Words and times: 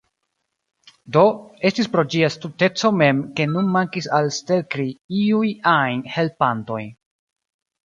Do, 1.17 1.25
estis 1.69 1.89
pro 1.95 2.05
ĝia 2.13 2.29
stulteco 2.37 2.91
mem 3.03 3.21
ke 3.41 3.47
nun 3.53 3.69
mankis 3.77 4.09
al 4.21 4.33
Stelkri 4.39 4.89
iuj 5.21 5.55
ajn 5.77 6.03
helpantoj. 6.17 6.83